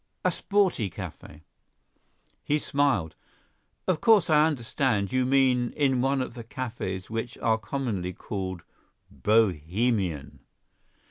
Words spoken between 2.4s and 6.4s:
He smiled: "Of course, I understand—you mean in one of